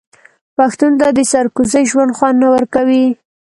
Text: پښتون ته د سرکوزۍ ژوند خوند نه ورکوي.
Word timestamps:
پښتون 0.57 0.91
ته 0.99 1.07
د 1.17 1.19
سرکوزۍ 1.31 1.83
ژوند 1.91 2.15
خوند 2.17 2.37
نه 2.43 2.47
ورکوي. 2.55 3.05